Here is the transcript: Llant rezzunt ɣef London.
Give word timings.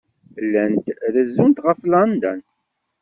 Llant 0.45 0.85
rezzunt 1.13 1.63
ɣef 1.67 1.79
London. 1.93 2.39